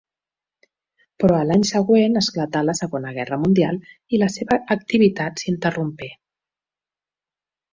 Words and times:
Però 1.23 1.35
a 1.39 1.41
l'any 1.49 1.65
següent 1.71 2.21
esclatà 2.21 2.63
la 2.69 2.75
Segona 2.79 3.13
Guerra 3.19 3.39
Mundial, 3.43 3.79
i 4.17 4.23
la 4.23 4.31
seva 4.37 4.59
activitat 4.77 5.45
s'interrompé. 5.45 6.11